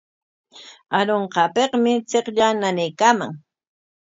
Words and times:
Arunqaapikmi 0.97 1.91
chiqllaa 2.09 2.53
nanaykaaman. 2.61 3.31